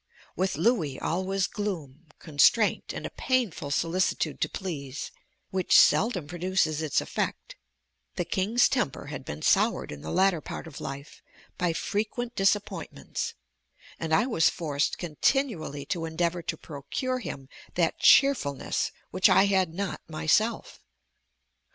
With 0.35 0.55
Louis 0.57 0.99
all 0.99 1.25
was 1.25 1.45
gloom, 1.45 2.07
constraint, 2.17 2.91
and 2.91 3.05
a 3.05 3.11
painful 3.11 3.69
solicitude 3.69 4.41
to 4.41 4.49
please 4.49 5.11
which 5.51 5.77
seldom 5.79 6.25
produces 6.27 6.81
its 6.81 7.01
effect; 7.01 7.55
the 8.15 8.25
king's 8.25 8.67
temper 8.67 9.05
had 9.13 9.23
been 9.23 9.43
soured 9.43 9.91
in 9.91 10.01
the 10.01 10.09
latter 10.09 10.41
part 10.41 10.65
of 10.65 10.81
life 10.81 11.21
by 11.59 11.73
frequent 11.73 12.35
disappointments; 12.35 13.35
and 13.99 14.11
I 14.11 14.25
was 14.25 14.49
forced 14.49 14.97
continually 14.97 15.85
to 15.93 16.05
endeavor 16.05 16.41
to 16.41 16.57
procure 16.57 17.19
him 17.19 17.47
that 17.75 17.99
cheerfulness 17.99 18.91
which 19.11 19.29
I 19.29 19.45
had 19.45 19.71
not 19.71 20.01
myself. 20.09 20.79